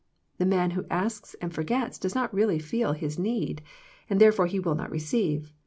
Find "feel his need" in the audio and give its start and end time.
2.57-3.61